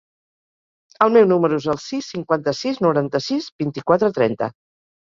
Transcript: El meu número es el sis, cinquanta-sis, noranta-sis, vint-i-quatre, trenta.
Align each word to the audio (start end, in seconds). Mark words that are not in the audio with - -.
El 1.05 1.13
meu 1.17 1.27
número 1.33 1.59
es 1.63 1.67
el 1.75 1.79
sis, 1.85 2.09
cinquanta-sis, 2.17 2.81
noranta-sis, 2.89 3.53
vint-i-quatre, 3.65 4.15
trenta. 4.21 4.55